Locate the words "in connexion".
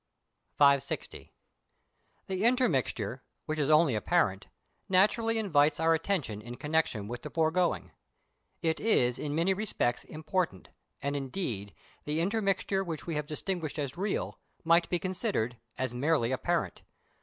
6.41-7.07